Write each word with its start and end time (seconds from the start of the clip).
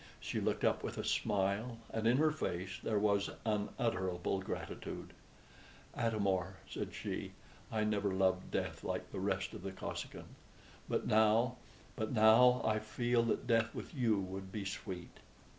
She 0.19 0.39
looked 0.39 0.63
up 0.63 0.81
with 0.81 0.97
a 0.97 1.03
smile, 1.03 1.77
and 1.91 2.07
in 2.07 2.17
her 2.17 2.31
face 2.31 2.79
there 2.81 2.97
was 2.97 3.29
unutterable 3.45 4.39
gratitude. 4.39 5.13
"Atam 5.93 6.25
or," 6.25 6.55
said 6.67 6.95
she, 6.95 7.33
"I 7.71 7.83
never 7.83 8.11
loved 8.11 8.49
death 8.49 8.83
like 8.83 9.11
the 9.11 9.19
rest 9.19 9.53
of 9.53 9.61
the 9.61 9.71
Kosekin; 9.71 10.25
but 10.89 11.05
now 11.05 11.57
but 11.95 12.11
now 12.11 12.63
I 12.65 12.79
feel 12.79 13.21
that 13.25 13.45
death 13.45 13.75
with 13.75 13.93
you 13.93 14.19
would 14.19 14.51
be 14.51 14.65
sweet." 14.65 15.19